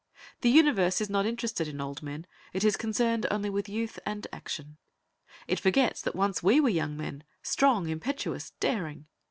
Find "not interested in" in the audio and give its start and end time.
1.11-1.79